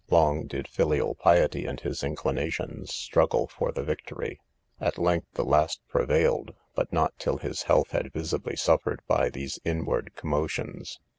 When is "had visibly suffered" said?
7.91-9.01